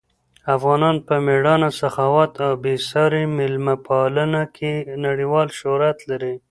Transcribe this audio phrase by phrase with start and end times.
[0.55, 4.73] افغانان په مېړانه، سخاوت او بې ساري مېلمه پالنه کې
[5.05, 6.33] نړیوال شهرت لري.